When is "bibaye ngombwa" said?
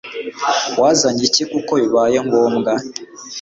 1.83-2.71